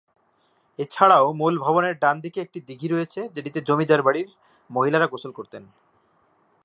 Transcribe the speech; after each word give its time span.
এছাড়াও 0.79 1.25
মূল 1.33 1.53
ভবনের 1.59 1.95
ডান 1.99 2.15
দিকে 2.21 2.39
একটি 2.41 2.59
দিঘী 2.59 2.87
রয়েছে, 2.87 3.19
যেটিতে 3.35 3.59
জমিদার 3.61 4.01
বাড়ির 4.01 4.29
মহিলারা 4.69 5.07
গোসল 5.07 5.31
করতেন। 5.31 5.63